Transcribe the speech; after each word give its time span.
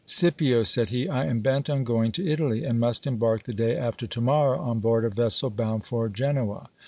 Scipio, 0.03 0.63
said 0.63 0.89
he, 0.89 1.07
I 1.07 1.25
am 1.27 1.41
bent 1.41 1.69
on 1.69 1.83
going 1.83 2.11
to 2.13 2.25
Italy, 2.27 2.63
and 2.63 2.79
must 2.79 3.05
embark 3.05 3.43
the 3.43 3.53
day 3.53 3.77
after 3.77 4.07
to 4.07 4.19
morrow 4.19 4.59
on 4.59 4.79
board 4.79 5.05
a 5.05 5.11
vessel 5.11 5.51
bound 5.51 5.85
for 5.85 6.09
Genoa. 6.09 6.71